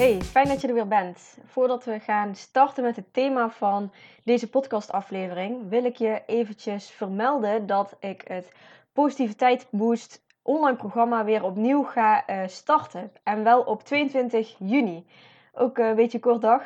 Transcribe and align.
Hey, 0.00 0.20
fijn 0.22 0.48
dat 0.48 0.60
je 0.60 0.68
er 0.68 0.74
weer 0.74 0.88
bent. 0.88 1.38
Voordat 1.44 1.84
we 1.84 2.00
gaan 2.00 2.34
starten 2.34 2.84
met 2.84 2.96
het 2.96 3.12
thema 3.12 3.50
van 3.50 3.92
deze 4.24 4.50
podcastaflevering, 4.50 5.68
wil 5.68 5.84
ik 5.84 5.96
je 5.96 6.22
eventjes 6.26 6.90
vermelden 6.90 7.66
dat 7.66 7.96
ik 7.98 8.24
het 8.28 8.52
Positiviteit 8.92 9.66
Boost 9.70 10.24
online 10.42 10.76
programma 10.76 11.24
weer 11.24 11.44
opnieuw 11.44 11.82
ga 11.82 12.30
uh, 12.30 12.46
starten. 12.46 13.12
En 13.22 13.44
wel 13.44 13.62
op 13.62 13.82
22 13.82 14.56
juni. 14.58 15.06
Ook 15.52 15.78
een 15.78 15.94
beetje 15.94 16.20
kort 16.20 16.40
dag. 16.40 16.62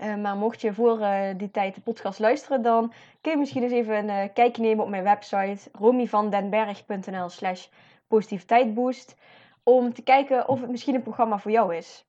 Uh, 0.00 0.16
maar 0.16 0.36
mocht 0.36 0.60
je 0.60 0.74
voor 0.74 1.06
die 1.36 1.50
tijd 1.50 1.74
de 1.74 1.80
podcast 1.80 2.18
luisteren, 2.18 2.62
dan 2.62 2.92
kun 3.20 3.32
je 3.32 3.38
misschien 3.38 3.62
eens 3.62 3.72
even 3.72 4.08
een 4.08 4.32
kijkje 4.32 4.62
nemen 4.62 4.84
op 4.84 4.90
mijn 4.90 5.04
website 5.04 5.70
romyvandenberg.nl 5.72 7.28
slash 7.28 7.66
positiviteitboost. 8.08 9.16
Om 9.62 9.94
te 9.94 10.02
kijken 10.02 10.48
of 10.48 10.60
het 10.60 10.70
misschien 10.70 10.94
een 10.94 11.02
programma 11.02 11.38
voor 11.38 11.50
jou 11.50 11.76
is. 11.76 12.05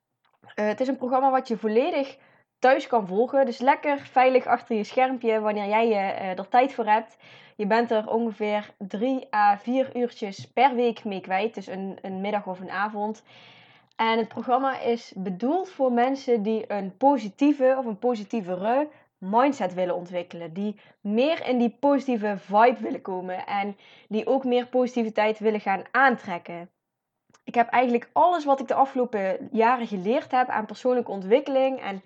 Het 0.54 0.80
is 0.80 0.88
een 0.88 0.96
programma 0.96 1.30
wat 1.30 1.48
je 1.48 1.56
volledig 1.56 2.16
thuis 2.58 2.86
kan 2.86 3.06
volgen. 3.06 3.46
Dus 3.46 3.58
lekker 3.58 3.98
veilig 3.98 4.46
achter 4.46 4.76
je 4.76 4.84
schermpje 4.84 5.40
wanneer 5.40 5.68
jij 5.68 5.92
er 6.36 6.48
tijd 6.48 6.74
voor 6.74 6.86
hebt. 6.86 7.16
Je 7.56 7.66
bent 7.66 7.90
er 7.90 8.10
ongeveer 8.10 8.70
3 8.78 9.34
à 9.34 9.58
4 9.58 9.96
uurtjes 9.96 10.52
per 10.52 10.74
week 10.74 11.04
mee 11.04 11.20
kwijt. 11.20 11.54
Dus 11.54 11.66
een, 11.66 11.98
een 12.02 12.20
middag 12.20 12.46
of 12.46 12.60
een 12.60 12.70
avond. 12.70 13.22
En 13.96 14.18
het 14.18 14.28
programma 14.28 14.80
is 14.80 15.12
bedoeld 15.16 15.70
voor 15.70 15.92
mensen 15.92 16.42
die 16.42 16.72
een 16.72 16.96
positieve 16.96 17.74
of 17.78 17.84
een 17.84 17.98
positievere 17.98 18.88
mindset 19.18 19.74
willen 19.74 19.94
ontwikkelen. 19.94 20.52
Die 20.52 20.80
meer 21.00 21.46
in 21.46 21.58
die 21.58 21.76
positieve 21.80 22.34
vibe 22.38 22.80
willen 22.80 23.02
komen. 23.02 23.46
En 23.46 23.76
die 24.08 24.26
ook 24.26 24.44
meer 24.44 24.66
positiviteit 24.66 25.38
willen 25.38 25.60
gaan 25.60 25.82
aantrekken. 25.90 26.70
Ik 27.48 27.54
heb 27.54 27.68
eigenlijk 27.68 28.10
alles 28.12 28.44
wat 28.44 28.60
ik 28.60 28.68
de 28.68 28.74
afgelopen 28.74 29.48
jaren 29.52 29.86
geleerd 29.86 30.30
heb 30.30 30.48
aan 30.48 30.66
persoonlijke 30.66 31.10
ontwikkeling. 31.10 31.80
En, 31.80 32.02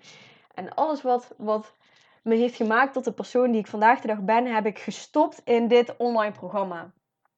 en 0.53 0.75
alles 0.75 1.01
wat, 1.01 1.33
wat 1.37 1.73
me 2.21 2.35
heeft 2.35 2.55
gemaakt 2.55 2.93
tot 2.93 3.03
de 3.03 3.11
persoon 3.11 3.51
die 3.51 3.59
ik 3.59 3.67
vandaag 3.67 3.99
de 3.99 4.07
dag 4.07 4.19
ben, 4.19 4.53
heb 4.53 4.65
ik 4.65 4.79
gestopt 4.79 5.41
in 5.43 5.67
dit 5.67 5.97
online 5.97 6.31
programma. 6.31 6.79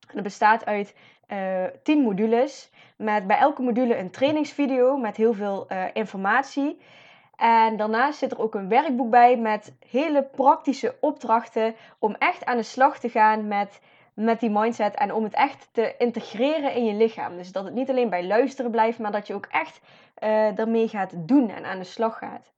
En 0.07 0.13
het 0.13 0.23
bestaat 0.23 0.65
uit 0.65 0.95
uh, 1.27 1.63
eh, 1.63 1.71
10 1.83 2.01
modules, 2.01 2.71
met 2.97 3.27
bij 3.27 3.37
elke 3.37 3.61
module 3.61 3.97
een 3.97 4.11
trainingsvideo 4.11 4.97
met 4.97 5.17
heel 5.17 5.33
veel 5.33 5.65
uh, 5.71 5.83
informatie. 5.94 6.79
En 7.35 7.77
daarnaast 7.77 8.19
zit 8.19 8.31
er 8.31 8.39
ook 8.39 8.55
een 8.55 8.69
werkboek 8.69 9.09
bij 9.09 9.38
met 9.38 9.75
hele 9.89 10.23
praktische 10.23 10.95
opdrachten 10.99 11.75
om 11.99 12.15
echt 12.15 12.45
aan 12.45 12.57
de 12.57 12.63
slag 12.63 12.99
te 12.99 13.09
gaan 13.09 13.47
met, 13.47 13.79
met 14.15 14.39
die 14.39 14.49
mindset 14.49 14.95
en 14.95 15.13
om 15.13 15.23
het 15.23 15.33
echt 15.33 15.69
te 15.71 15.97
integreren 15.97 16.73
in 16.73 16.85
je 16.85 16.93
lichaam. 16.93 17.37
Dus 17.37 17.51
dat 17.51 17.63
het 17.63 17.73
niet 17.73 17.89
alleen 17.89 18.09
bij 18.09 18.27
luisteren 18.27 18.71
blijft, 18.71 18.99
maar 18.99 19.11
dat 19.11 19.27
je 19.27 19.33
ook 19.33 19.45
echt 19.45 19.81
uh, 20.23 20.87
gaat 20.89 21.27
doen 21.27 21.49
en 21.49 21.65
aan 21.65 21.77
de 21.77 21.83
slag 21.83 22.17
gaat. 22.17 22.53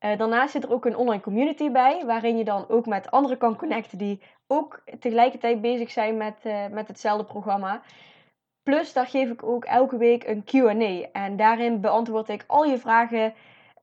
Uh, 0.00 0.18
daarnaast 0.18 0.52
zit 0.52 0.64
er 0.64 0.72
ook 0.72 0.84
een 0.84 0.96
online 0.96 1.22
community 1.22 1.70
bij, 1.70 2.02
waarin 2.06 2.36
je 2.36 2.44
dan 2.44 2.68
ook 2.68 2.86
met 2.86 3.10
anderen 3.10 3.38
kan 3.38 3.56
connecten 3.56 3.98
die 3.98 4.22
ook 4.46 4.82
tegelijkertijd 5.00 5.60
bezig 5.60 5.90
zijn 5.90 6.16
met, 6.16 6.36
uh, 6.44 6.66
met 6.66 6.88
hetzelfde 6.88 7.24
programma. 7.24 7.82
Plus, 8.62 8.92
daar 8.92 9.06
geef 9.06 9.30
ik 9.30 9.42
ook 9.42 9.64
elke 9.64 9.96
week 9.96 10.26
een 10.26 10.44
QA. 10.44 11.10
En 11.12 11.36
daarin 11.36 11.80
beantwoord 11.80 12.28
ik 12.28 12.44
al 12.46 12.64
je 12.64 12.78
vragen. 12.78 13.34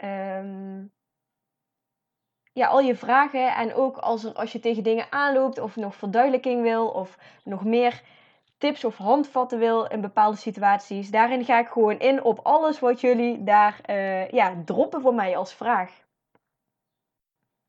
Um, 0.03 0.91
ja, 2.57 2.67
al 2.67 2.79
je 2.79 2.95
vragen. 2.95 3.55
En 3.55 3.73
ook 3.73 3.97
als, 3.97 4.23
er, 4.23 4.33
als 4.33 4.51
je 4.51 4.59
tegen 4.59 4.83
dingen 4.83 5.05
aanloopt 5.09 5.59
of 5.59 5.75
nog 5.75 5.95
verduidelijking 5.95 6.61
wil 6.61 6.87
of 6.87 7.17
nog 7.43 7.63
meer 7.63 8.01
tips 8.57 8.83
of 8.83 8.97
handvatten 8.97 9.59
wil 9.59 9.85
in 9.85 10.01
bepaalde 10.01 10.37
situaties. 10.37 11.09
Daarin 11.09 11.45
ga 11.45 11.59
ik 11.59 11.67
gewoon 11.67 11.99
in 11.99 12.23
op 12.23 12.39
alles 12.43 12.79
wat 12.79 13.01
jullie 13.01 13.43
daar 13.43 13.79
uh, 13.89 14.29
ja, 14.29 14.53
droppen 14.65 15.01
voor 15.01 15.13
mij 15.13 15.37
als 15.37 15.53
vraag. 15.53 15.91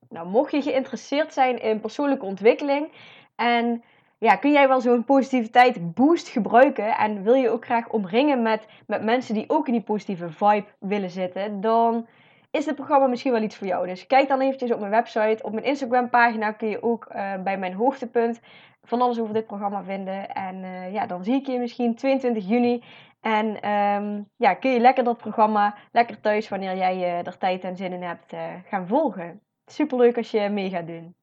Nou, 0.09 0.27
mocht 0.27 0.51
je 0.51 0.61
geïnteresseerd 0.61 1.33
zijn 1.33 1.61
in 1.61 1.79
persoonlijke 1.79 2.25
ontwikkeling 2.25 2.91
en 3.35 3.83
ja, 4.17 4.35
kun 4.35 4.51
jij 4.51 4.67
wel 4.67 4.81
zo'n 4.81 5.03
positiviteit 5.03 5.93
boost 5.93 6.27
gebruiken 6.27 6.97
en 6.97 7.23
wil 7.23 7.33
je 7.33 7.49
ook 7.49 7.65
graag 7.65 7.89
omringen 7.89 8.41
met, 8.41 8.65
met 8.87 9.03
mensen 9.03 9.33
die 9.33 9.49
ook 9.49 9.67
in 9.67 9.73
die 9.73 9.81
positieve 9.81 10.29
vibe 10.29 10.67
willen 10.79 11.09
zitten, 11.09 11.61
dan 11.61 12.07
is 12.51 12.65
dit 12.65 12.75
programma 12.75 13.07
misschien 13.07 13.31
wel 13.31 13.41
iets 13.41 13.55
voor 13.55 13.67
jou. 13.67 13.87
Dus 13.87 14.07
kijk 14.07 14.27
dan 14.27 14.41
eventjes 14.41 14.71
op 14.71 14.79
mijn 14.79 14.91
website, 14.91 15.43
op 15.43 15.53
mijn 15.53 15.65
Instagram 15.65 16.09
pagina 16.09 16.51
kun 16.51 16.69
je 16.69 16.83
ook 16.83 17.07
uh, 17.11 17.33
bij 17.43 17.57
mijn 17.57 17.73
hoogtepunt 17.73 18.39
van 18.83 19.01
alles 19.01 19.19
over 19.19 19.33
dit 19.33 19.45
programma 19.45 19.83
vinden. 19.83 20.29
En 20.29 20.55
uh, 20.55 20.93
ja, 20.93 21.05
dan 21.05 21.23
zie 21.23 21.35
ik 21.35 21.45
je 21.45 21.59
misschien 21.59 21.95
22 21.95 22.47
juni. 22.47 22.83
En 23.21 23.69
um, 23.69 24.29
ja, 24.35 24.53
kun 24.53 24.71
je 24.71 24.79
lekker 24.79 25.03
dat 25.03 25.17
programma, 25.17 25.75
lekker 25.91 26.21
thuis 26.21 26.49
wanneer 26.49 26.75
jij 26.75 26.97
uh, 26.97 27.27
er 27.27 27.37
tijd 27.37 27.63
en 27.63 27.75
zin 27.75 27.93
in 27.93 28.01
hebt, 28.01 28.33
gaan 28.65 28.87
volgen. 28.87 29.41
Superleuk 29.65 30.17
als 30.17 30.31
je 30.31 30.49
mee 30.49 30.69
gaat 30.69 30.87
doen. 30.87 31.15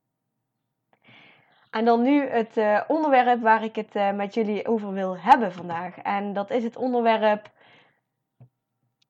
En 1.70 1.84
dan 1.84 2.02
nu 2.02 2.28
het 2.28 2.84
onderwerp 2.86 3.40
waar 3.40 3.64
ik 3.64 3.76
het 3.76 4.14
met 4.14 4.34
jullie 4.34 4.66
over 4.66 4.92
wil 4.92 5.18
hebben 5.18 5.52
vandaag. 5.52 5.98
En 5.98 6.32
dat 6.32 6.50
is 6.50 6.64
het 6.64 6.76
onderwerp 6.76 7.50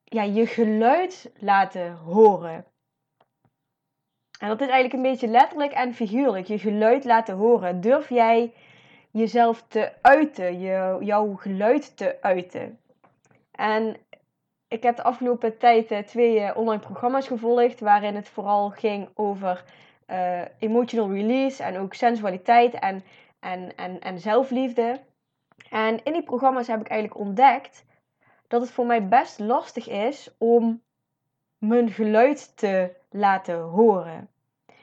ja, 0.09 0.23
je 0.23 0.47
geluid 0.47 1.31
laten 1.39 1.93
horen. 1.97 2.65
En 4.39 4.49
dat 4.49 4.61
is 4.61 4.69
eigenlijk 4.69 4.93
een 4.93 5.11
beetje 5.11 5.29
letterlijk 5.29 5.73
en 5.73 5.95
figuurlijk. 5.95 6.47
Je 6.47 6.59
geluid 6.59 7.05
laten 7.05 7.37
horen. 7.37 7.81
Durf 7.81 8.09
jij 8.09 8.53
jezelf 9.11 9.65
te 9.69 9.93
uiten, 10.01 10.61
je, 10.61 10.97
jouw 11.01 11.35
geluid 11.35 11.97
te 11.97 12.17
uiten? 12.21 12.79
En 13.51 13.97
ik 14.69 14.83
heb 14.83 14.97
de 14.97 15.03
afgelopen 15.03 15.59
tijd 15.59 15.91
uh, 15.91 15.99
twee 15.99 16.41
uh, 16.41 16.57
online 16.57 16.83
programma's 16.83 17.27
gevolgd 17.27 17.81
waarin 17.81 18.15
het 18.15 18.29
vooral 18.29 18.71
ging 18.71 19.09
over 19.15 19.65
uh, 20.07 20.43
emotional 20.59 21.13
release 21.13 21.63
en 21.63 21.79
ook 21.79 21.95
sensualiteit 21.95 22.75
en, 22.75 23.05
en, 23.41 23.77
en, 23.77 24.01
en 24.01 24.19
zelfliefde. 24.19 25.01
En 25.71 26.05
in 26.05 26.13
die 26.13 26.23
programma's 26.23 26.67
heb 26.67 26.81
ik 26.81 26.89
eigenlijk 26.89 27.21
ontdekt 27.21 27.86
dat 28.49 28.61
het 28.61 28.71
voor 28.71 28.87
mij 28.87 29.09
best 29.09 29.39
lastig 29.39 29.89
is 29.89 30.35
om 30.39 30.83
mijn 31.59 31.91
geluid 31.91 32.57
te 32.57 32.95
laten 33.11 33.61
horen. 33.61 34.29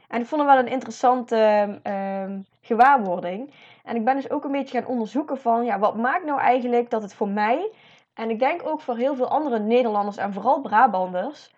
En 0.08 0.22
ik 0.22 0.28
vond 0.28 0.42
het 0.42 0.52
wel 0.52 0.60
een 0.60 0.72
interessante 0.72 1.80
uh, 1.84 2.40
gewaarwording. 2.62 3.54
En 3.84 3.96
ik 3.96 4.06
ben 4.06 4.16
dus 4.16 4.30
ook 4.30 4.44
een 4.44 4.52
beetje 4.52 4.78
gaan 4.78 4.90
onderzoeken 4.90 5.38
van, 5.38 5.66
ja, 5.66 5.80
wat 5.80 5.96
maakt 5.96 6.26
nou 6.26 6.40
eigenlijk 6.40 6.90
dat 6.90 7.02
het 7.02 7.14
voor 7.14 7.30
mij 7.30 7.72
en 8.14 8.30
ik 8.30 8.40
denk 8.40 8.68
ook 8.68 8.82
voor 8.82 8.98
heel 8.98 9.16
veel 9.16 9.28
andere 9.28 9.60
Nederlanders 9.60 10.18
en 10.18 10.34
vooral 10.34 10.62
Brabanders 10.62 11.54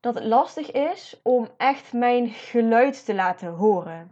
dat 0.00 0.14
het 0.14 0.24
lastig 0.24 0.70
is 0.70 1.20
om 1.22 1.48
echt 1.56 1.92
mijn 1.92 2.28
geluid 2.28 3.04
te 3.04 3.14
laten 3.14 3.52
horen. 3.52 4.10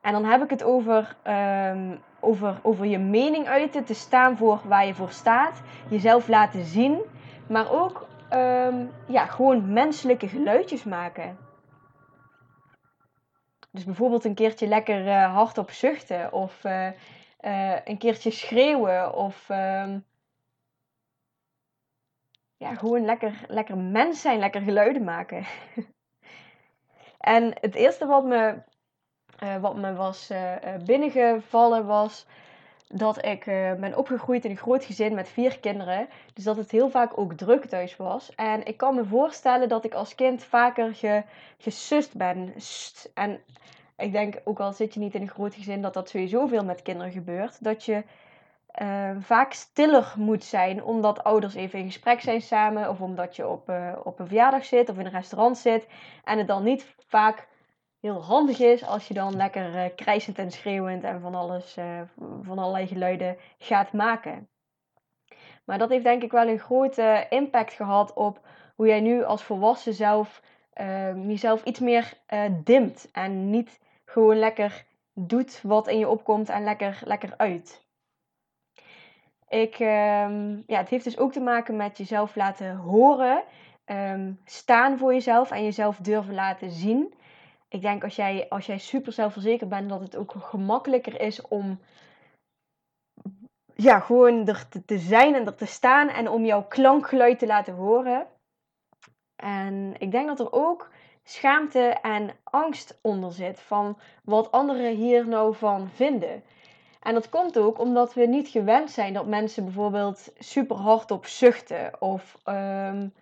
En 0.00 0.12
dan 0.12 0.24
heb 0.24 0.42
ik 0.42 0.50
het 0.50 0.62
over, 0.62 1.16
um, 1.24 2.02
over, 2.26 2.58
over 2.62 2.86
je 2.86 2.98
mening 2.98 3.46
uiten, 3.46 3.84
te 3.84 3.94
staan 3.94 4.36
voor 4.36 4.60
waar 4.64 4.86
je 4.86 4.94
voor 4.94 5.10
staat, 5.10 5.62
jezelf 5.88 6.28
laten 6.28 6.64
zien, 6.64 7.00
maar 7.48 7.70
ook 7.70 8.06
um, 8.32 8.90
ja, 9.06 9.26
gewoon 9.26 9.72
menselijke 9.72 10.28
geluidjes 10.28 10.84
maken. 10.84 11.38
Dus 13.70 13.84
bijvoorbeeld 13.84 14.24
een 14.24 14.34
keertje 14.34 14.66
lekker 14.66 15.06
uh, 15.06 15.34
hardop 15.34 15.70
zuchten 15.70 16.32
of 16.32 16.64
uh, 16.64 16.88
uh, 17.40 17.76
een 17.84 17.98
keertje 17.98 18.30
schreeuwen 18.30 19.14
of 19.14 19.48
um, 19.48 20.04
ja, 22.56 22.74
gewoon 22.74 23.04
lekker, 23.04 23.44
lekker 23.48 23.78
mens 23.78 24.20
zijn, 24.20 24.38
lekker 24.38 24.60
geluiden 24.60 25.04
maken. 25.04 25.44
en 27.18 27.54
het 27.60 27.74
eerste 27.74 28.06
wat 28.06 28.24
me, 28.24 28.62
uh, 29.42 29.56
wat 29.56 29.76
me 29.76 29.94
was 29.94 30.30
uh, 30.30 30.52
binnengevallen 30.84 31.86
was 31.86 32.26
dat 32.88 33.24
ik 33.24 33.44
ben 33.80 33.96
opgegroeid 33.96 34.44
in 34.44 34.50
een 34.50 34.56
groot 34.56 34.84
gezin 34.84 35.14
met 35.14 35.28
vier 35.28 35.58
kinderen. 35.58 36.08
Dus 36.34 36.44
dat 36.44 36.56
het 36.56 36.70
heel 36.70 36.90
vaak 36.90 37.18
ook 37.18 37.32
druk 37.32 37.64
thuis 37.64 37.96
was. 37.96 38.34
En 38.34 38.66
ik 38.66 38.76
kan 38.76 38.94
me 38.94 39.04
voorstellen 39.04 39.68
dat 39.68 39.84
ik 39.84 39.94
als 39.94 40.14
kind 40.14 40.44
vaker 40.44 40.94
ge, 40.94 41.22
gesust 41.58 42.16
ben. 42.16 42.54
En 43.14 43.40
ik 43.96 44.12
denk, 44.12 44.34
ook 44.44 44.60
al 44.60 44.72
zit 44.72 44.94
je 44.94 45.00
niet 45.00 45.14
in 45.14 45.20
een 45.20 45.28
groot 45.28 45.54
gezin, 45.54 45.82
dat 45.82 45.94
dat 45.94 46.08
sowieso 46.08 46.46
veel 46.46 46.64
met 46.64 46.82
kinderen 46.82 47.12
gebeurt. 47.12 47.64
Dat 47.64 47.84
je 47.84 48.02
vaak 49.20 49.52
stiller 49.52 50.14
moet 50.16 50.44
zijn, 50.44 50.84
omdat 50.84 51.24
ouders 51.24 51.54
even 51.54 51.78
in 51.78 51.86
gesprek 51.86 52.20
zijn 52.20 52.42
samen. 52.42 52.88
Of 52.88 53.00
omdat 53.00 53.36
je 53.36 53.48
op, 53.48 53.72
op 54.04 54.18
een 54.18 54.26
verjaardag 54.26 54.64
zit 54.64 54.88
of 54.88 54.98
in 54.98 55.06
een 55.06 55.12
restaurant 55.12 55.58
zit. 55.58 55.86
En 56.24 56.38
het 56.38 56.46
dan 56.46 56.62
niet 56.62 56.94
vaak 57.08 57.46
heel 58.00 58.22
handig 58.24 58.58
is 58.58 58.84
als 58.84 59.08
je 59.08 59.14
dan 59.14 59.36
lekker 59.36 59.74
uh, 59.74 59.84
krijsend 59.96 60.38
en 60.38 60.50
schreeuwend 60.50 61.04
en 61.04 61.20
van, 61.20 61.34
alles, 61.34 61.76
uh, 61.76 62.00
van 62.42 62.58
allerlei 62.58 62.86
geluiden 62.86 63.36
gaat 63.58 63.92
maken. 63.92 64.48
Maar 65.64 65.78
dat 65.78 65.88
heeft 65.88 66.04
denk 66.04 66.22
ik 66.22 66.30
wel 66.30 66.48
een 66.48 66.58
grote 66.58 67.26
impact 67.28 67.72
gehad 67.72 68.12
op 68.12 68.40
hoe 68.74 68.86
jij 68.86 69.00
nu 69.00 69.24
als 69.24 69.42
volwassen 69.42 69.94
zelf 69.94 70.42
uh, 70.80 71.28
jezelf 71.28 71.64
iets 71.64 71.80
meer 71.80 72.12
dimt. 72.64 73.08
En 73.12 73.50
niet 73.50 73.80
gewoon 74.04 74.38
lekker 74.38 74.84
doet 75.12 75.60
wat 75.62 75.88
in 75.88 75.98
je 75.98 76.08
opkomt 76.08 76.48
en 76.48 76.64
lekker, 76.64 77.00
lekker 77.04 77.34
uit. 77.36 77.84
Ik, 79.48 79.78
um, 79.78 80.62
ja, 80.66 80.78
het 80.78 80.88
heeft 80.88 81.04
dus 81.04 81.18
ook 81.18 81.32
te 81.32 81.40
maken 81.40 81.76
met 81.76 81.98
jezelf 81.98 82.34
laten 82.34 82.76
horen, 82.76 83.42
um, 83.86 84.40
staan 84.44 84.98
voor 84.98 85.12
jezelf 85.12 85.50
en 85.50 85.64
jezelf 85.64 85.96
durven 85.96 86.34
laten 86.34 86.70
zien 86.70 87.14
ik 87.68 87.80
denk 87.80 88.04
als 88.04 88.16
jij, 88.16 88.48
als 88.48 88.66
jij 88.66 88.78
super 88.78 89.12
zelfverzekerd 89.12 89.68
bent, 89.68 89.88
dat 89.88 90.00
het 90.00 90.16
ook 90.16 90.34
gemakkelijker 90.38 91.20
is 91.20 91.42
om 91.42 91.80
ja, 93.74 94.00
gewoon 94.00 94.46
er 94.46 94.68
te, 94.86 94.98
zijn 94.98 95.34
en 95.34 95.46
er 95.46 95.54
te 95.54 95.66
staan 95.66 96.08
en 96.08 96.28
om 96.28 96.44
jouw 96.44 96.62
klankgeluid 96.62 97.38
te 97.38 97.46
laten 97.46 97.74
horen. 97.74 98.26
En 99.36 99.94
ik 99.98 100.10
denk 100.10 100.26
dat 100.26 100.40
er 100.40 100.52
ook 100.52 100.90
schaamte 101.24 101.80
en 102.02 102.30
angst 102.44 102.98
onder 103.02 103.32
zit 103.32 103.60
van 103.60 103.98
wat 104.24 104.52
anderen 104.52 104.94
hier 104.94 105.28
nou 105.28 105.54
van 105.54 105.88
vinden. 105.88 106.42
En 107.00 107.14
dat 107.14 107.28
komt 107.28 107.58
ook 107.58 107.78
omdat 107.78 108.14
we 108.14 108.26
niet 108.26 108.48
gewend 108.48 108.90
zijn 108.90 109.12
dat 109.12 109.26
mensen 109.26 109.64
bijvoorbeeld 109.64 110.32
super 110.38 110.76
hard 110.76 111.10
op 111.10 111.26
zuchten 111.26 112.00
of 112.00 112.38
um, 112.44 113.12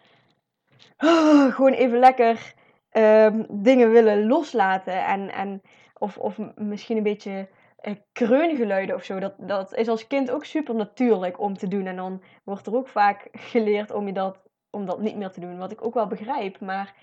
gewoon 1.55 1.73
even 1.73 1.99
lekker 1.99 2.55
um, 2.97 3.47
dingen 3.49 3.91
willen 3.91 4.27
loslaten. 4.27 5.05
En, 5.05 5.33
en, 5.33 5.63
of, 5.99 6.19
of 6.19 6.39
misschien 6.57 6.97
een 6.97 7.03
beetje 7.03 7.49
uh, 7.83 7.95
kreungeluiden 8.13 8.95
of 8.95 9.05
zo. 9.05 9.19
Dat, 9.19 9.35
dat 9.39 9.75
is 9.75 9.89
als 9.89 10.07
kind 10.07 10.31
ook 10.31 10.45
super 10.45 10.75
natuurlijk 10.75 11.41
om 11.41 11.57
te 11.57 11.69
doen. 11.69 11.87
En 11.87 11.97
dan 11.97 12.23
wordt 12.45 12.67
er 12.67 12.77
ook 12.77 12.89
vaak 12.89 13.29
geleerd 13.33 13.91
om, 13.91 14.07
je 14.07 14.13
dat, 14.13 14.43
om 14.71 14.87
dat 14.87 15.01
niet 15.01 15.17
meer 15.17 15.31
te 15.31 15.41
doen. 15.41 15.59
Wat 15.59 15.73
ik 15.73 15.85
ook 15.85 15.95
wel 15.95 16.07
begrijp. 16.07 16.61
Maar 16.61 16.95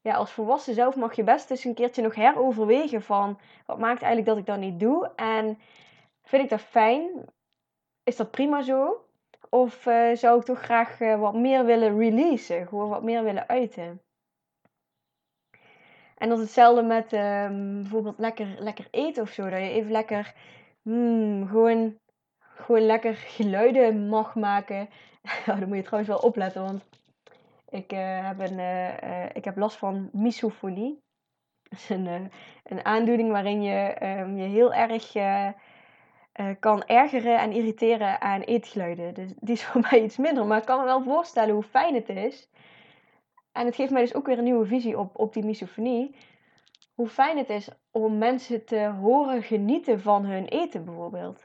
ja, 0.00 0.14
als 0.14 0.32
volwassen 0.32 0.74
zelf 0.74 0.96
mag 0.96 1.16
je 1.16 1.24
best 1.24 1.50
eens 1.50 1.64
een 1.64 1.74
keertje 1.74 2.02
nog 2.02 2.14
heroverwegen 2.14 3.02
van... 3.02 3.38
Wat 3.66 3.78
maakt 3.78 4.02
eigenlijk 4.02 4.26
dat 4.26 4.38
ik 4.38 4.46
dat 4.46 4.58
niet 4.58 4.80
doe? 4.80 5.10
En 5.16 5.58
vind 6.22 6.42
ik 6.42 6.50
dat 6.50 6.60
fijn? 6.60 7.24
Is 8.02 8.16
dat 8.16 8.30
prima 8.30 8.62
zo? 8.62 9.04
Of 9.48 9.86
uh, 9.86 10.14
zou 10.14 10.38
ik 10.38 10.44
toch 10.44 10.60
graag 10.60 11.00
uh, 11.00 11.20
wat 11.20 11.34
meer 11.34 11.64
willen 11.64 11.98
releasen? 11.98 12.66
Gewoon 12.66 12.88
wat 12.88 13.02
meer 13.02 13.24
willen 13.24 13.48
uiten? 13.48 14.00
En 16.16 16.28
dat 16.28 16.38
is 16.38 16.44
hetzelfde 16.44 16.82
met 16.82 17.12
um, 17.12 17.80
bijvoorbeeld 17.80 18.18
lekker, 18.18 18.54
lekker 18.58 18.86
eten 18.90 19.22
of 19.22 19.30
zo. 19.30 19.42
Dat 19.42 19.60
je 19.60 19.70
even 19.70 19.90
lekker, 19.90 20.34
mm, 20.82 21.46
gewoon, 21.46 21.98
gewoon 22.38 22.86
lekker 22.86 23.14
geluiden 23.14 24.08
mag 24.08 24.34
maken. 24.34 24.88
oh, 25.48 25.58
dan 25.58 25.68
moet 25.68 25.76
je 25.76 25.82
trouwens 25.82 26.12
wel 26.12 26.28
opletten, 26.28 26.62
want 26.62 26.84
ik, 27.68 27.92
uh, 27.92 28.26
heb, 28.26 28.38
een, 28.38 28.58
uh, 28.58 29.24
ik 29.32 29.44
heb 29.44 29.56
last 29.56 29.76
van 29.76 30.08
misofonie. 30.12 31.02
Dat 31.68 31.78
is 31.78 31.88
een, 31.88 32.30
een 32.64 32.84
aandoening 32.84 33.30
waarin 33.30 33.62
je 33.62 33.96
um, 34.02 34.36
je 34.36 34.48
heel 34.48 34.74
erg 34.74 35.12
kan 36.60 36.84
ergeren 36.84 37.38
en 37.38 37.52
irriteren 37.52 38.20
aan 38.20 38.40
eetgeluiden. 38.40 39.14
Dus 39.14 39.32
die 39.40 39.54
is 39.54 39.64
voor 39.66 39.80
mij 39.90 40.02
iets 40.02 40.16
minder. 40.16 40.46
Maar 40.46 40.58
ik 40.58 40.64
kan 40.64 40.78
me 40.78 40.84
wel 40.84 41.02
voorstellen 41.02 41.54
hoe 41.54 41.62
fijn 41.62 41.94
het 41.94 42.08
is 42.08 42.48
en 43.54 43.66
het 43.66 43.74
geeft 43.74 43.90
mij 43.90 44.02
dus 44.02 44.14
ook 44.14 44.26
weer 44.26 44.38
een 44.38 44.44
nieuwe 44.44 44.66
visie 44.66 44.98
op, 44.98 45.18
op 45.18 45.32
die 45.32 45.44
misofonie. 45.44 46.16
Hoe 46.94 47.08
fijn 47.08 47.38
het 47.38 47.48
is 47.48 47.68
om 47.90 48.18
mensen 48.18 48.64
te 48.64 48.86
horen 49.00 49.42
genieten 49.42 50.00
van 50.00 50.24
hun 50.24 50.44
eten 50.44 50.84
bijvoorbeeld. 50.84 51.44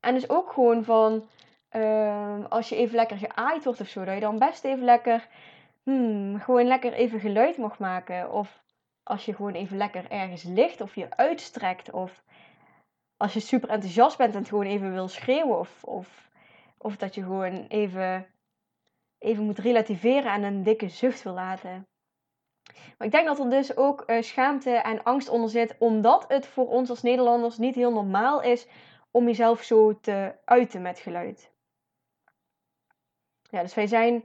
En 0.00 0.14
dus 0.14 0.28
ook 0.28 0.52
gewoon 0.52 0.84
van, 0.84 1.28
uh, 1.76 2.44
als 2.48 2.68
je 2.68 2.76
even 2.76 2.94
lekker 2.94 3.16
geaaid 3.16 3.64
wordt 3.64 3.80
of 3.80 3.88
zo, 3.88 4.04
dat 4.04 4.14
je 4.14 4.20
dan 4.20 4.38
best 4.38 4.64
even 4.64 4.84
lekker, 4.84 5.28
hmm, 5.82 6.40
gewoon 6.40 6.66
lekker 6.66 6.92
even 6.92 7.20
geluid 7.20 7.56
mag 7.56 7.78
maken. 7.78 8.32
Of 8.32 8.62
als 9.02 9.24
je 9.24 9.34
gewoon 9.34 9.54
even 9.54 9.76
lekker 9.76 10.10
ergens 10.10 10.42
ligt 10.42 10.80
of 10.80 10.94
je 10.94 11.16
uitstrekt. 11.16 11.90
Of 11.90 12.22
als 13.16 13.32
je 13.32 13.40
super 13.40 13.68
enthousiast 13.68 14.16
bent 14.16 14.32
en 14.32 14.38
het 14.38 14.48
gewoon 14.48 14.66
even 14.66 14.92
wil 14.92 15.08
schreeuwen. 15.08 15.58
Of, 15.58 15.84
of, 15.84 16.30
of 16.78 16.96
dat 16.96 17.14
je 17.14 17.22
gewoon 17.22 17.66
even 17.66 18.26
even 19.20 19.44
moet 19.44 19.58
relativeren 19.58 20.32
en 20.32 20.42
een 20.42 20.62
dikke 20.62 20.88
zucht 20.88 21.22
wil 21.22 21.32
laten. 21.32 21.86
Maar 22.98 23.06
ik 23.06 23.12
denk 23.12 23.26
dat 23.26 23.38
er 23.38 23.50
dus 23.50 23.76
ook 23.76 24.04
uh, 24.06 24.22
schaamte 24.22 24.70
en 24.70 25.02
angst 25.02 25.28
onder 25.28 25.50
zit, 25.50 25.76
omdat 25.78 26.24
het 26.28 26.46
voor 26.46 26.68
ons 26.68 26.90
als 26.90 27.02
Nederlanders 27.02 27.58
niet 27.58 27.74
heel 27.74 27.92
normaal 27.92 28.42
is 28.42 28.66
om 29.10 29.26
jezelf 29.26 29.62
zo 29.62 30.00
te 30.00 30.34
uiten 30.44 30.82
met 30.82 30.98
geluid. 30.98 31.52
Ja, 33.50 33.62
dus 33.62 33.74
wij 33.74 33.86
zijn 33.86 34.24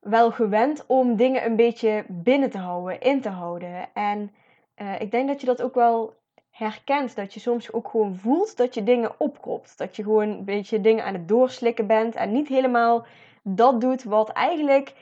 wel 0.00 0.30
gewend 0.30 0.86
om 0.86 1.16
dingen 1.16 1.44
een 1.44 1.56
beetje 1.56 2.04
binnen 2.08 2.50
te 2.50 2.58
houden, 2.58 3.00
in 3.00 3.20
te 3.20 3.28
houden. 3.28 3.94
En 3.94 4.34
uh, 4.76 5.00
ik 5.00 5.10
denk 5.10 5.28
dat 5.28 5.40
je 5.40 5.46
dat 5.46 5.62
ook 5.62 5.74
wel 5.74 6.14
herkent. 6.50 7.16
Dat 7.16 7.34
je 7.34 7.40
soms 7.40 7.72
ook 7.72 7.88
gewoon 7.88 8.16
voelt 8.16 8.56
dat 8.56 8.74
je 8.74 8.82
dingen 8.82 9.20
opkropt. 9.20 9.78
Dat 9.78 9.96
je 9.96 10.02
gewoon 10.02 10.28
een 10.28 10.44
beetje 10.44 10.80
dingen 10.80 11.04
aan 11.04 11.14
het 11.14 11.28
doorslikken 11.28 11.86
bent 11.86 12.14
en 12.14 12.32
niet 12.32 12.48
helemaal 12.48 13.06
dat 13.42 13.80
doet 13.80 14.02
wat 14.02 14.28
eigenlijk 14.28 14.94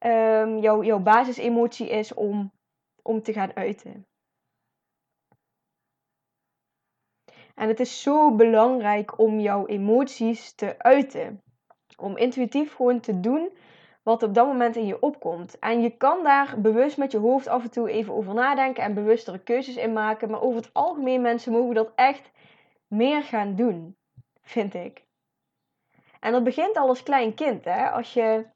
um, 0.00 0.58
jouw, 0.58 0.82
jouw 0.82 0.98
basisemotie 0.98 1.88
is 1.88 2.14
om, 2.14 2.52
om 3.02 3.22
te 3.22 3.32
gaan 3.32 3.56
uiten. 3.56 4.06
En 7.54 7.68
het 7.68 7.80
is 7.80 8.02
zo 8.02 8.34
belangrijk 8.34 9.18
om 9.18 9.40
jouw 9.40 9.66
emoties 9.66 10.52
te 10.52 10.78
uiten. 10.78 11.42
Om 11.96 12.16
intuïtief 12.16 12.74
gewoon 12.74 13.00
te 13.00 13.20
doen 13.20 13.50
wat 14.02 14.22
op 14.22 14.34
dat 14.34 14.46
moment 14.46 14.76
in 14.76 14.86
je 14.86 15.02
opkomt. 15.02 15.58
En 15.58 15.80
je 15.80 15.96
kan 15.96 16.22
daar 16.22 16.60
bewust 16.60 16.96
met 16.96 17.12
je 17.12 17.18
hoofd 17.18 17.46
af 17.46 17.62
en 17.62 17.70
toe 17.70 17.90
even 17.90 18.14
over 18.14 18.34
nadenken 18.34 18.82
en 18.82 18.94
bewustere 18.94 19.38
keuzes 19.38 19.76
in 19.76 19.92
maken. 19.92 20.30
Maar 20.30 20.42
over 20.42 20.60
het 20.60 20.74
algemeen 20.74 21.20
mensen 21.20 21.52
mogen 21.52 21.74
dat 21.74 21.92
echt 21.94 22.30
meer 22.86 23.22
gaan 23.22 23.54
doen, 23.54 23.96
vind 24.42 24.74
ik. 24.74 25.07
En 26.20 26.32
dat 26.32 26.44
begint 26.44 26.76
al 26.76 26.88
als 26.88 27.02
klein 27.02 27.34
kind. 27.34 27.64
Hè? 27.64 27.90
Als 27.90 28.12
je, 28.12 28.46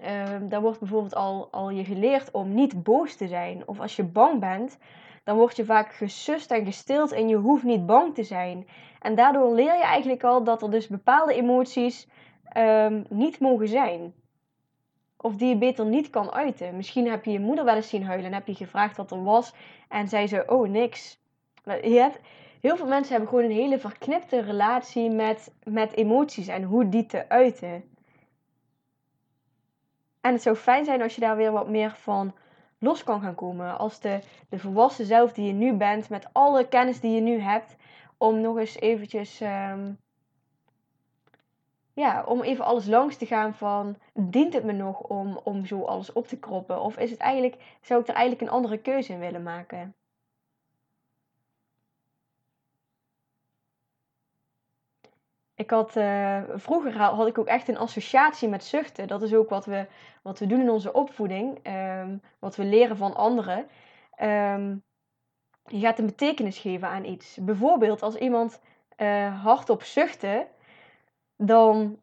uh, 0.00 0.36
daar 0.42 0.60
wordt 0.60 0.78
bijvoorbeeld 0.78 1.14
al, 1.14 1.48
al 1.50 1.70
je 1.70 1.84
geleerd 1.84 2.30
om 2.30 2.54
niet 2.54 2.82
boos 2.82 3.16
te 3.16 3.28
zijn. 3.28 3.68
Of 3.68 3.80
als 3.80 3.96
je 3.96 4.04
bang 4.04 4.40
bent, 4.40 4.78
dan 5.24 5.36
word 5.36 5.56
je 5.56 5.64
vaak 5.64 5.92
gesust 5.92 6.50
en 6.50 6.64
gestild 6.64 7.12
en 7.12 7.28
je 7.28 7.36
hoeft 7.36 7.64
niet 7.64 7.86
bang 7.86 8.14
te 8.14 8.22
zijn. 8.22 8.68
En 9.00 9.14
daardoor 9.14 9.54
leer 9.54 9.76
je 9.76 9.82
eigenlijk 9.82 10.24
al 10.24 10.44
dat 10.44 10.62
er 10.62 10.70
dus 10.70 10.86
bepaalde 10.86 11.34
emoties 11.34 12.08
um, 12.56 13.04
niet 13.08 13.40
mogen 13.40 13.68
zijn. 13.68 14.14
Of 15.16 15.36
die 15.36 15.48
je 15.48 15.56
beter 15.56 15.86
niet 15.86 16.10
kan 16.10 16.32
uiten. 16.32 16.76
Misschien 16.76 17.10
heb 17.10 17.24
je 17.24 17.32
je 17.32 17.40
moeder 17.40 17.64
wel 17.64 17.74
eens 17.74 17.88
zien 17.88 18.04
huilen 18.04 18.26
en 18.26 18.34
heb 18.34 18.46
je 18.46 18.54
gevraagd 18.54 18.96
wat 18.96 19.10
er 19.10 19.24
was. 19.24 19.54
En 19.88 20.08
zei 20.08 20.26
ze, 20.26 20.44
oh 20.46 20.68
niks. 20.68 21.20
Je 21.64 21.98
hebt, 21.98 22.20
heel 22.60 22.76
veel 22.76 22.86
mensen 22.86 23.10
hebben 23.10 23.28
gewoon 23.28 23.44
een 23.44 23.56
hele 23.56 23.78
verknipte 23.78 24.40
relatie 24.40 25.10
met, 25.10 25.52
met 25.64 25.92
emoties 25.92 26.48
en 26.48 26.62
hoe 26.62 26.88
die 26.88 27.06
te 27.06 27.28
uiten. 27.28 27.84
En 30.20 30.32
het 30.32 30.42
zou 30.42 30.56
fijn 30.56 30.84
zijn 30.84 31.02
als 31.02 31.14
je 31.14 31.20
daar 31.20 31.36
weer 31.36 31.52
wat 31.52 31.68
meer 31.68 31.94
van 31.94 32.34
los 32.78 33.04
kan 33.04 33.20
gaan 33.20 33.34
komen. 33.34 33.78
Als 33.78 34.00
de, 34.00 34.20
de 34.48 34.58
volwassen 34.58 35.06
zelf 35.06 35.32
die 35.32 35.46
je 35.46 35.52
nu 35.52 35.72
bent, 35.72 36.08
met 36.08 36.28
alle 36.32 36.68
kennis 36.68 37.00
die 37.00 37.14
je 37.14 37.20
nu 37.20 37.38
hebt, 37.38 37.76
om 38.16 38.40
nog 38.40 38.58
eens 38.58 38.80
eventjes, 38.80 39.40
um, 39.40 39.98
ja, 41.92 42.24
om 42.24 42.42
even 42.42 42.64
alles 42.64 42.86
langs 42.86 43.16
te 43.16 43.26
gaan 43.26 43.54
van, 43.54 43.96
dient 44.14 44.52
het 44.52 44.64
me 44.64 44.72
nog 44.72 45.00
om, 45.00 45.40
om 45.44 45.66
zo 45.66 45.84
alles 45.84 46.12
op 46.12 46.26
te 46.26 46.38
kroppen? 46.38 46.80
Of 46.80 46.98
is 46.98 47.10
het 47.10 47.20
eigenlijk, 47.20 47.78
zou 47.80 48.00
ik 48.00 48.08
er 48.08 48.14
eigenlijk 48.14 48.42
een 48.42 48.56
andere 48.56 48.78
keuze 48.78 49.12
in 49.12 49.18
willen 49.18 49.42
maken? 49.42 49.94
Ik 55.60 55.70
had, 55.70 55.96
uh, 55.96 56.42
vroeger 56.54 56.98
had 56.98 57.26
ik 57.26 57.38
ook 57.38 57.46
echt 57.46 57.68
een 57.68 57.78
associatie 57.78 58.48
met 58.48 58.64
zuchten. 58.64 59.08
Dat 59.08 59.22
is 59.22 59.34
ook 59.34 59.48
wat 59.48 59.64
we, 59.64 59.86
wat 60.22 60.38
we 60.38 60.46
doen 60.46 60.60
in 60.60 60.70
onze 60.70 60.92
opvoeding. 60.92 61.58
Um, 61.66 62.22
wat 62.38 62.56
we 62.56 62.64
leren 62.64 62.96
van 62.96 63.14
anderen. 63.14 63.68
Um, 64.22 64.82
je 65.64 65.80
gaat 65.80 65.98
een 65.98 66.06
betekenis 66.06 66.58
geven 66.58 66.88
aan 66.88 67.04
iets. 67.04 67.38
Bijvoorbeeld 67.40 68.02
als 68.02 68.14
iemand 68.14 68.60
uh, 68.96 69.44
hardop 69.44 69.82
zuchten, 69.82 70.46
dan 71.36 72.00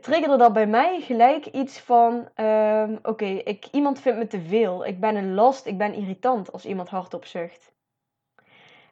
triggerde 0.00 0.36
dat 0.36 0.52
bij 0.52 0.66
mij 0.66 1.00
gelijk 1.00 1.46
iets 1.46 1.80
van: 1.80 2.28
ehm, 2.34 2.96
oké, 3.02 3.26
ik 3.26 3.66
iemand 3.72 4.00
vindt 4.00 4.18
me 4.18 4.26
te 4.26 4.40
veel. 4.40 4.86
Ik 4.86 5.00
ben 5.00 5.16
een 5.16 5.34
last, 5.34 5.66
ik 5.66 5.78
ben 5.78 5.94
irritant 5.94 6.52
als 6.52 6.66
iemand 6.66 6.88
hardop 6.88 7.24
zucht. 7.24 7.72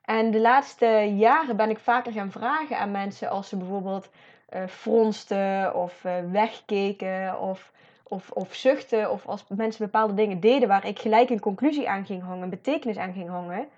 En 0.09 0.31
de 0.31 0.41
laatste 0.41 0.87
jaren 1.17 1.57
ben 1.57 1.71
ik 1.71 1.79
vaker 1.79 2.13
gaan 2.13 2.31
vragen 2.31 2.79
aan 2.79 2.91
mensen 2.91 3.31
als 3.31 3.49
ze 3.49 3.57
bijvoorbeeld 3.57 4.09
uh, 4.55 4.67
fronsten 4.67 5.75
of 5.75 6.05
uh, 6.05 6.13
wegkeken 6.33 7.41
of, 7.41 7.73
of, 8.03 8.31
of 8.31 8.55
zuchten. 8.55 9.11
Of 9.11 9.27
als 9.27 9.45
mensen 9.49 9.85
bepaalde 9.85 10.15
dingen 10.15 10.41
deden 10.41 10.69
waar 10.69 10.87
ik 10.87 10.99
gelijk 10.99 11.31
een 11.31 11.41
conclusie 11.41 11.89
aan 11.89 12.05
ging 12.07 12.23
hangen, 12.23 12.43
een 12.43 12.51
betekenis 12.51 12.97
aan 12.97 13.13
ging 13.13 13.29
hangen. 13.29 13.69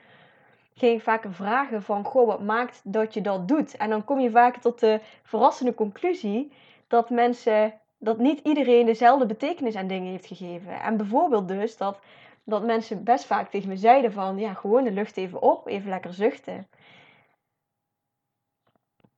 Ging 0.75 0.97
ik 0.97 1.03
vaker 1.03 1.33
vragen 1.33 1.83
van, 1.83 2.05
goh, 2.05 2.27
wat 2.27 2.41
maakt 2.41 2.81
dat 2.85 3.15
je 3.15 3.21
dat 3.21 3.49
doet? 3.49 3.77
En 3.77 3.91
dan 3.91 4.05
kom 4.05 4.21
je 4.21 4.31
vaak 4.31 4.57
tot 4.57 4.81
de 4.81 5.01
verrassende 5.23 5.75
conclusie 5.75 6.53
dat 6.89 7.11
mensen, 7.11 7.73
dat 7.99 8.19
niet 8.19 8.41
iedereen 8.43 8.87
dezelfde 8.87 9.27
betekenis 9.27 9.77
aan 9.77 9.87
dingen 9.87 10.11
heeft 10.11 10.27
gegeven. 10.27 10.81
En 10.81 10.97
bijvoorbeeld 10.97 11.49
dus 11.49 11.77
dat, 11.77 11.99
dat 12.45 12.65
mensen 12.65 13.05
best 13.05 13.25
vaak 13.25 13.51
tegen 13.51 13.69
me 13.69 13.77
zeiden 13.77 14.13
van, 14.13 14.39
ja, 14.39 14.55
gewoon 14.55 14.85
de 14.85 14.91
lucht 14.93 15.17
even 15.17 15.43
op, 15.43 15.67
even 15.67 15.89
lekker 15.89 16.15
zuchten. 16.15 16.69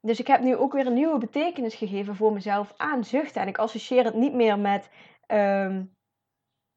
Dus 0.00 0.21
ik 0.21 0.26
heb 0.26 0.41
nu 0.41 0.57
ook 0.57 0.73
weer 0.73 0.87
een 0.87 0.95
nieuwe 0.95 1.19
betekenis 1.19 1.75
gegeven 1.75 2.17
voor 2.17 2.33
mezelf 2.33 2.75
aan 2.76 3.05
zuchten. 3.05 3.43
En 3.43 3.49
ik 3.49 3.59
associeer 3.59 4.05
het 4.05 4.14
niet 4.14 4.35
meer 4.35 4.59
met 4.59 4.91
ehm, 5.26 5.85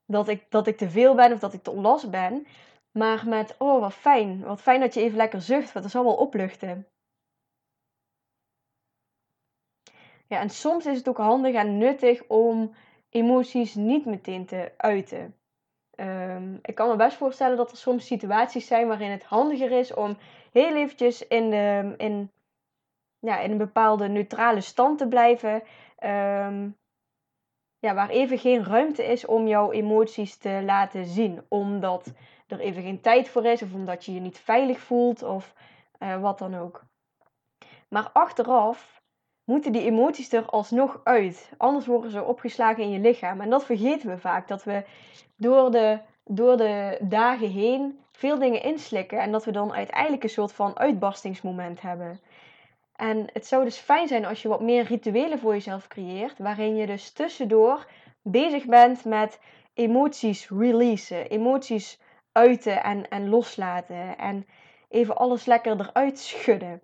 dat, 0.06 0.28
ik, 0.28 0.46
dat 0.50 0.68
ik 0.68 0.78
te 0.78 0.90
veel 0.90 1.16
ben 1.16 1.34
of 1.34 1.40
dat 1.40 1.54
ik 1.54 1.64
te 1.64 1.72
onlast 1.72 2.10
ben. 2.10 2.48
Maar 2.92 3.28
met, 3.28 3.56
oh 3.58 3.80
wat 3.80 3.94
fijn. 3.94 4.44
Wat 4.44 4.62
fijn 4.62 4.80
dat 4.80 4.94
je 4.94 5.02
even 5.02 5.18
lekker 5.18 5.42
zucht, 5.42 5.72
want 5.72 5.86
dat 5.86 5.94
zal 5.94 6.04
wel 6.04 6.16
opluchten. 6.16 6.88
Ja, 10.28 10.40
en 10.40 10.50
soms 10.50 10.86
is 10.86 10.98
het 10.98 11.08
ook 11.08 11.18
handig 11.18 11.56
en 11.56 11.78
nuttig 11.78 12.28
om 12.28 12.76
emoties 13.10 13.76
niet 13.76 14.06
meteen 14.06 14.46
te 14.46 14.74
uiten. 14.78 15.36
Ehm, 15.96 16.54
ik 16.62 16.76
kan 16.76 16.90
me 16.90 16.96
best 16.96 17.18
voorstellen 17.18 17.58
dat 17.58 17.72
er 17.72 17.78
soms 17.78 18.06
situaties 18.06 18.68
zijn 18.68 18.88
waarin 18.88 19.12
het 19.12 19.24
handiger 19.24 19.72
is 19.72 19.94
om 19.94 20.18
heel 20.52 20.76
eventjes 20.76 21.28
in, 21.28 21.50
de, 21.50 21.94
in, 21.98 22.32
ja, 23.20 23.40
in 23.40 23.52
een 23.52 23.58
bepaalde 23.58 24.08
neutrale 24.08 24.62
stand 24.62 24.98
te 24.98 25.08
blijven. 25.08 25.64
Ehm, 25.98 26.70
ja, 27.80 27.94
waar 27.94 28.10
even 28.10 28.38
geen 28.38 28.64
ruimte 28.64 29.04
is 29.04 29.26
om 29.26 29.48
jouw 29.48 29.72
emoties 29.72 30.38
te 30.38 30.62
laten 30.66 31.06
zien. 31.06 31.46
Omdat 31.48 32.14
er 32.48 32.60
even 32.60 32.82
geen 32.82 33.02
tijd 33.02 33.30
voor 33.30 33.46
is, 33.46 33.62
of 33.62 33.74
omdat 33.74 34.06
je 34.06 34.14
je 34.14 34.20
niet 34.20 34.40
veilig 34.40 34.80
voelt, 34.80 35.24
of 35.24 35.54
uh, 36.00 36.22
wat 36.22 36.40
dan 36.40 36.56
ook. 36.56 36.84
Maar 37.88 38.10
achteraf 38.14 38.95
moeten 39.46 39.72
die 39.72 39.84
emoties 39.84 40.32
er 40.32 40.46
alsnog 40.46 41.02
uit. 41.04 41.52
Anders 41.58 41.86
worden 41.86 42.12
ze 42.12 42.24
opgeslagen 42.24 42.84
in 42.84 42.90
je 42.90 43.00
lichaam. 43.00 43.42
En 43.42 43.50
dat 43.50 43.66
vergeten 43.66 44.10
we 44.10 44.18
vaak. 44.18 44.48
Dat 44.48 44.64
we 44.64 44.84
door 45.36 45.72
de, 45.72 46.00
door 46.24 46.58
de 46.58 46.98
dagen 47.02 47.50
heen 47.50 48.00
veel 48.12 48.40
dingen 48.40 48.62
inslikken. 48.62 49.20
En 49.20 49.32
dat 49.32 49.46
we 49.46 49.52
dan 49.52 49.74
uiteindelijk 49.74 50.24
een 50.24 50.30
soort 50.30 50.52
van 50.52 50.78
uitbarstingsmoment 50.78 51.82
hebben. 51.82 52.20
En 52.96 53.28
het 53.34 53.46
zou 53.48 53.64
dus 53.64 53.78
fijn 53.78 54.08
zijn 54.08 54.26
als 54.26 54.42
je 54.42 54.48
wat 54.48 54.62
meer 54.62 54.84
rituelen 54.84 55.40
voor 55.40 55.54
jezelf 55.54 55.88
creëert. 55.88 56.38
Waarin 56.38 56.76
je 56.76 56.86
dus 56.86 57.12
tussendoor 57.12 57.88
bezig 58.22 58.66
bent 58.66 59.06
met 59.06 59.40
emoties 59.74 60.50
releasen. 60.50 61.30
Emoties 61.30 62.00
uiten 62.32 62.84
en, 62.84 63.10
en 63.10 63.30
loslaten. 63.30 64.18
En 64.18 64.48
even 64.90 65.18
alles 65.18 65.46
lekker 65.46 65.80
eruit 65.80 66.20
schudden. 66.20 66.82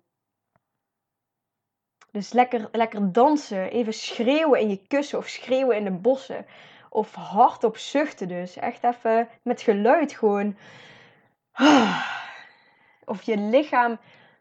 Dus 2.12 2.32
lekker, 2.32 2.68
lekker 2.72 3.12
dansen, 3.12 3.70
even 3.70 3.94
schreeuwen 3.94 4.60
in 4.60 4.68
je 4.68 4.86
kussen 4.86 5.18
of 5.18 5.28
schreeuwen 5.28 5.76
in 5.76 5.84
de 5.84 5.90
bossen. 5.90 6.46
Of 6.88 7.14
hardop 7.14 7.76
zuchten 7.76 8.28
dus. 8.28 8.56
Echt 8.56 8.84
even 8.84 9.28
met 9.42 9.62
geluid 9.62 10.12
gewoon. 10.12 10.56
Of 13.04 13.22
je 13.22 13.36
lichaam 13.36 13.98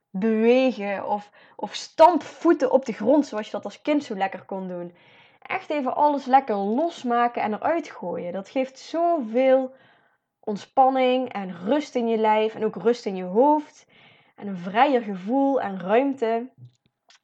bewegen. 0.10 1.08
Of, 1.08 1.32
of 1.56 1.74
stampvoeten 1.74 2.72
op 2.72 2.86
de 2.86 2.94
grond 2.94 3.25
zoals 3.28 3.46
je 3.46 3.51
dat 3.51 3.66
als 3.66 3.82
kind 3.82 4.04
zo 4.04 4.16
lekker 4.16 4.44
kon 4.44 4.68
doen. 4.68 4.96
Echt 5.42 5.70
even 5.70 5.96
alles 5.96 6.25
lekker 6.25 6.56
losmaken 6.56 7.42
en 7.42 7.54
eruit 7.54 7.90
gooien. 7.90 8.34
Dat 8.34 8.50
geeft 8.50 8.80
zoveel 8.80 9.75
ontspanning 10.40 11.34
en 11.34 11.66
rust 11.66 11.96
in 11.96 12.08
je 12.08 12.18
lijf. 12.18 12.56
En 12.56 12.66
ook 12.66 12.75
rust 12.75 13.06
in 13.06 13.16
je 13.16 13.24
hoofd. 13.24 13.86
En 14.36 14.48
een 14.48 14.58
vrijer 14.58 15.01
gevoel 15.01 15.62
en 15.62 15.80
ruimte. 15.80 16.50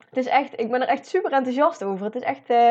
Het 0.09 0.17
is 0.17 0.25
echt, 0.25 0.59
ik 0.59 0.71
ben 0.71 0.81
er 0.81 0.87
echt 0.87 1.07
super 1.07 1.31
enthousiast 1.31 1.83
over. 1.83 2.05
Het 2.05 2.15
is 2.15 2.21
echt 2.21 2.49
uh, 2.49 2.69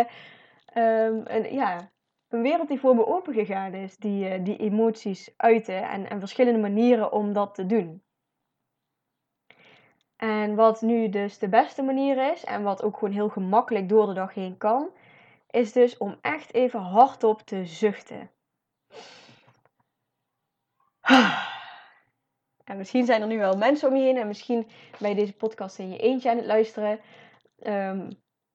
um, 0.75 1.23
een, 1.25 1.53
ja, 1.53 1.91
een 2.29 2.43
wereld 2.43 2.69
die 2.69 2.81
voor 2.81 2.95
me 2.95 3.07
open 3.07 3.35
gegaan 3.35 3.75
is. 3.75 3.97
Die, 3.97 4.39
uh, 4.39 4.45
die 4.45 4.57
emoties 4.57 5.33
uiten 5.37 5.89
en, 5.89 6.11
en 6.11 6.19
verschillende 6.19 6.61
manieren 6.61 7.13
om 7.13 7.33
dat 7.33 7.55
te 7.55 7.67
doen. 7.67 8.03
En 10.17 10.55
wat 10.55 10.81
nu 10.81 11.09
dus 11.09 11.39
de 11.39 11.49
beste 11.49 11.83
manier 11.83 12.33
is, 12.33 12.45
en 12.45 12.63
wat 12.63 12.83
ook 12.83 12.99
gewoon 12.99 13.15
heel 13.15 13.29
gemakkelijk 13.29 13.89
door 13.89 14.07
de 14.07 14.13
dag 14.13 14.35
heen 14.35 14.57
kan, 14.57 14.91
is 15.51 15.73
dus 15.73 15.97
om 15.97 16.19
echt 16.21 16.55
even 16.55 16.81
hardop 16.81 17.41
te 17.43 17.65
zuchten. 17.65 18.31
En 22.65 22.77
misschien 22.77 23.05
zijn 23.05 23.21
er 23.21 23.27
nu 23.27 23.39
wel 23.39 23.57
mensen 23.57 23.89
om 23.89 23.97
je 23.97 24.03
heen 24.03 24.17
en 24.17 24.27
misschien 24.27 24.69
je 24.99 25.15
deze 25.15 25.33
podcast 25.33 25.79
in 25.79 25.91
je 25.91 25.99
eentje 25.99 26.31
aan 26.31 26.37
het 26.37 26.47
luisteren. 26.47 27.01
Um, 27.63 28.09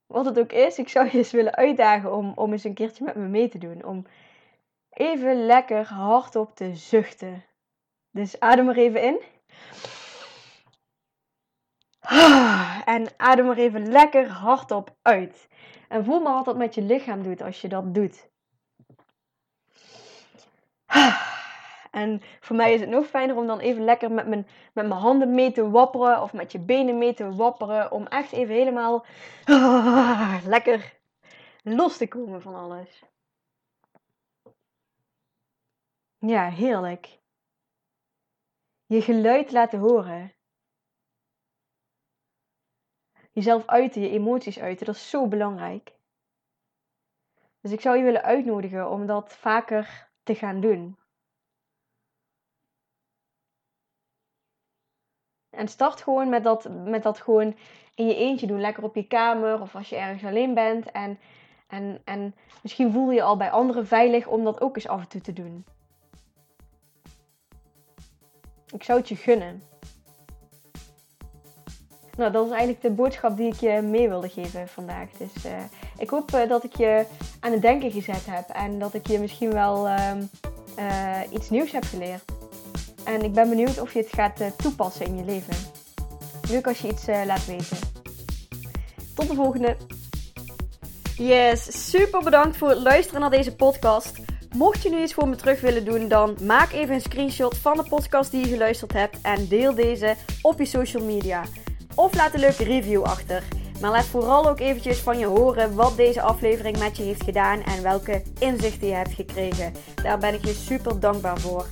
wat 0.05 0.25
het 0.25 0.39
ook 0.39 0.51
is, 0.51 0.77
ik 0.77 0.89
zou 0.89 1.05
je 1.05 1.17
eens 1.17 1.31
willen 1.31 1.55
uitdagen 1.55 2.15
om, 2.15 2.31
om 2.35 2.51
eens 2.51 2.63
een 2.63 2.73
keertje 2.73 3.03
met 3.03 3.15
me 3.15 3.27
mee 3.27 3.49
te 3.49 3.57
doen. 3.57 3.83
Om 3.83 4.05
even 4.89 5.45
lekker 5.45 5.85
hardop 5.85 6.55
te 6.55 6.75
zuchten. 6.75 7.45
Dus 8.11 8.39
adem 8.39 8.69
er 8.69 8.77
even 8.77 9.03
in. 9.03 9.21
En 12.85 13.07
adem 13.17 13.49
er 13.49 13.57
even 13.57 13.91
lekker 13.91 14.27
hardop 14.27 14.95
uit. 15.01 15.47
En 15.87 16.05
voel 16.05 16.19
maar 16.19 16.33
wat 16.33 16.45
dat 16.45 16.57
met 16.57 16.75
je 16.75 16.81
lichaam 16.81 17.23
doet 17.23 17.41
als 17.41 17.61
je 17.61 17.67
dat 17.67 17.93
doet. 17.93 18.29
En 21.91 22.21
voor 22.39 22.55
mij 22.55 22.73
is 22.73 22.79
het 22.79 22.89
nog 22.89 23.05
fijner 23.05 23.35
om 23.35 23.47
dan 23.47 23.59
even 23.59 23.83
lekker 23.83 24.11
met 24.11 24.27
mijn, 24.27 24.47
met 24.73 24.87
mijn 24.87 24.99
handen 24.99 25.33
mee 25.33 25.51
te 25.51 25.69
wapperen 25.69 26.21
of 26.21 26.33
met 26.33 26.51
je 26.51 26.59
benen 26.59 26.97
mee 26.97 27.13
te 27.13 27.35
wapperen. 27.35 27.91
Om 27.91 28.07
echt 28.07 28.31
even 28.31 28.55
helemaal 28.55 29.05
lekker 30.45 30.99
los 31.63 31.97
te 31.97 32.07
komen 32.07 32.41
van 32.41 32.55
alles. 32.55 33.03
Ja, 36.17 36.49
heerlijk. 36.49 37.19
Je 38.85 39.01
geluid 39.01 39.51
laten 39.51 39.79
horen. 39.79 40.33
Jezelf 43.31 43.65
uiten, 43.65 44.01
je 44.01 44.09
emoties 44.09 44.59
uiten, 44.59 44.85
dat 44.85 44.95
is 44.95 45.09
zo 45.09 45.27
belangrijk. 45.27 45.93
Dus 47.61 47.71
ik 47.71 47.81
zou 47.81 47.97
je 47.97 48.03
willen 48.03 48.23
uitnodigen 48.23 48.89
om 48.89 49.05
dat 49.05 49.33
vaker 49.33 50.09
te 50.23 50.35
gaan 50.35 50.61
doen. 50.61 51.00
En 55.61 55.67
start 55.67 56.01
gewoon 56.01 56.29
met 56.29 56.43
dat, 56.43 56.67
met 56.85 57.03
dat 57.03 57.19
gewoon 57.19 57.55
in 57.95 58.07
je 58.07 58.15
eentje 58.15 58.47
doen. 58.47 58.61
Lekker 58.61 58.83
op 58.83 58.95
je 58.95 59.07
kamer 59.07 59.61
of 59.61 59.75
als 59.75 59.89
je 59.89 59.95
ergens 59.95 60.23
alleen 60.23 60.53
bent. 60.53 60.91
En, 60.91 61.19
en, 61.67 62.01
en 62.03 62.35
misschien 62.61 62.91
voel 62.91 63.11
je 63.11 63.21
al 63.21 63.37
bij 63.37 63.51
anderen 63.51 63.87
veilig 63.87 64.27
om 64.27 64.43
dat 64.43 64.61
ook 64.61 64.75
eens 64.75 64.87
af 64.87 64.99
en 65.01 65.07
toe 65.07 65.21
te 65.21 65.33
doen. 65.33 65.65
Ik 68.73 68.83
zou 68.83 68.99
het 68.99 69.09
je 69.09 69.15
gunnen. 69.15 69.63
Nou, 72.17 72.31
dat 72.31 72.45
is 72.45 72.51
eigenlijk 72.51 72.81
de 72.81 72.91
boodschap 72.91 73.37
die 73.37 73.53
ik 73.53 73.59
je 73.59 73.81
mee 73.81 74.09
wilde 74.09 74.29
geven 74.29 74.67
vandaag. 74.67 75.09
Dus 75.11 75.45
uh, 75.45 75.51
ik 75.97 76.09
hoop 76.09 76.31
uh, 76.31 76.47
dat 76.49 76.63
ik 76.63 76.75
je 76.75 77.05
aan 77.39 77.51
het 77.51 77.61
denken 77.61 77.91
gezet 77.91 78.25
heb 78.25 78.49
en 78.49 78.79
dat 78.79 78.93
ik 78.93 79.07
je 79.07 79.19
misschien 79.19 79.53
wel 79.53 79.87
uh, 79.87 80.11
iets 81.29 81.49
nieuws 81.49 81.71
heb 81.71 81.83
geleerd. 81.83 82.30
En 83.11 83.23
ik 83.23 83.33
ben 83.33 83.49
benieuwd 83.49 83.81
of 83.81 83.93
je 83.93 83.99
het 83.99 84.13
gaat 84.13 84.39
eh, 84.39 84.47
toepassen 84.57 85.05
in 85.05 85.17
je 85.17 85.23
leven. 85.23 85.53
Leuk 86.49 86.67
als 86.67 86.79
je 86.79 86.87
iets 86.87 87.07
uh, 87.07 87.21
laat 87.25 87.45
weten. 87.45 87.77
Tot 89.15 89.27
de 89.27 89.33
volgende. 89.33 89.77
Yes, 91.17 91.89
super 91.89 92.23
bedankt 92.23 92.57
voor 92.57 92.69
het 92.69 92.81
luisteren 92.81 93.21
naar 93.21 93.29
deze 93.29 93.55
podcast. 93.55 94.19
Mocht 94.55 94.83
je 94.83 94.89
nu 94.89 95.01
iets 95.01 95.13
voor 95.13 95.27
me 95.27 95.35
terug 95.35 95.61
willen 95.61 95.85
doen, 95.85 96.07
dan 96.07 96.37
maak 96.41 96.71
even 96.71 96.95
een 96.95 97.01
screenshot 97.01 97.57
van 97.57 97.77
de 97.77 97.83
podcast 97.83 98.31
die 98.31 98.41
je 98.41 98.51
geluisterd 98.51 98.93
hebt 98.93 99.17
en 99.21 99.47
deel 99.47 99.75
deze 99.75 100.15
op 100.41 100.59
je 100.59 100.65
social 100.65 101.03
media. 101.03 101.43
Of 101.95 102.15
laat 102.15 102.33
een 102.33 102.39
leuke 102.39 102.63
review 102.63 103.03
achter. 103.03 103.43
Maar 103.81 103.91
laat 103.91 104.05
vooral 104.05 104.49
ook 104.49 104.59
eventjes 104.59 104.97
van 104.97 105.19
je 105.19 105.25
horen 105.25 105.75
wat 105.75 105.97
deze 105.97 106.21
aflevering 106.21 106.77
met 106.77 106.97
je 106.97 107.03
heeft 107.03 107.23
gedaan 107.23 107.63
en 107.63 107.83
welke 107.83 108.23
inzichten 108.39 108.87
je 108.87 108.93
hebt 108.93 109.13
gekregen. 109.13 109.73
Daar 110.03 110.17
ben 110.17 110.33
ik 110.33 110.45
je 110.45 110.53
super 110.53 110.99
dankbaar 110.99 111.39
voor. 111.39 111.65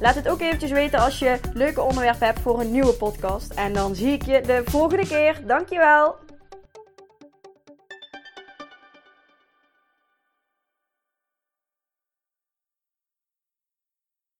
Laat 0.00 0.14
het 0.14 0.28
ook 0.28 0.40
eventjes 0.40 0.70
weten 0.70 0.98
als 0.98 1.18
je 1.18 1.40
leuke 1.52 1.82
onderwerpen 1.82 2.26
hebt 2.26 2.40
voor 2.40 2.60
een 2.60 2.70
nieuwe 2.70 2.92
podcast. 2.92 3.52
En 3.52 3.72
dan 3.72 3.94
zie 3.94 4.12
ik 4.12 4.22
je 4.22 4.40
de 4.40 4.62
volgende 4.64 5.06
keer. 5.06 5.40
Dankjewel! 5.46 6.16